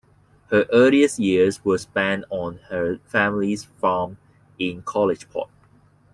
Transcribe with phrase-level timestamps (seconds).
[0.49, 4.17] Her earliest years were spent on her family's farm
[4.57, 5.49] in Collegeport.